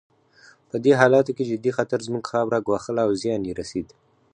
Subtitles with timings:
[0.69, 3.87] په دې حالاتو کې جدي خطر زموږ خاوره ګواښله او زیان یې رسېد.